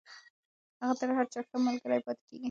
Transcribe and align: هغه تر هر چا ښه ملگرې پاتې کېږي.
هغه 0.81 0.93
تر 0.99 1.09
هر 1.17 1.25
چا 1.33 1.39
ښه 1.47 1.57
ملگرې 1.65 2.01
پاتې 2.05 2.21
کېږي. 2.29 2.39